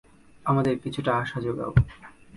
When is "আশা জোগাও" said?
1.17-1.71